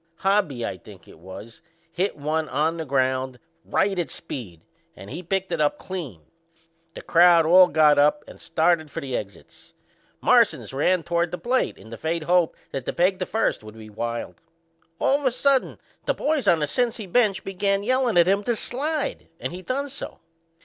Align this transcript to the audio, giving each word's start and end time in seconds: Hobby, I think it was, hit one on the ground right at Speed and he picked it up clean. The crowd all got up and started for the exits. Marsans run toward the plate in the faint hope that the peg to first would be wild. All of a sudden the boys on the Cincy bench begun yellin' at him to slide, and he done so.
Hobby, 0.15 0.65
I 0.65 0.79
think 0.79 1.07
it 1.07 1.19
was, 1.19 1.61
hit 1.91 2.17
one 2.17 2.49
on 2.49 2.77
the 2.77 2.85
ground 2.85 3.37
right 3.63 3.99
at 3.99 4.09
Speed 4.09 4.61
and 4.95 5.11
he 5.11 5.21
picked 5.21 5.51
it 5.51 5.61
up 5.61 5.77
clean. 5.77 6.21
The 6.95 7.03
crowd 7.03 7.45
all 7.45 7.67
got 7.67 7.99
up 7.99 8.23
and 8.27 8.41
started 8.41 8.89
for 8.89 8.99
the 8.99 9.15
exits. 9.15 9.75
Marsans 10.19 10.73
run 10.73 11.03
toward 11.03 11.29
the 11.29 11.37
plate 11.37 11.77
in 11.77 11.91
the 11.91 11.97
faint 11.97 12.23
hope 12.23 12.55
that 12.71 12.85
the 12.85 12.93
peg 12.93 13.19
to 13.19 13.27
first 13.27 13.63
would 13.63 13.77
be 13.77 13.91
wild. 13.91 14.41
All 14.97 15.19
of 15.19 15.25
a 15.27 15.31
sudden 15.31 15.77
the 16.07 16.15
boys 16.15 16.47
on 16.47 16.57
the 16.57 16.65
Cincy 16.65 17.05
bench 17.05 17.43
begun 17.43 17.83
yellin' 17.83 18.17
at 18.17 18.27
him 18.27 18.43
to 18.45 18.55
slide, 18.55 19.27
and 19.39 19.53
he 19.53 19.61
done 19.61 19.87
so. 19.87 20.17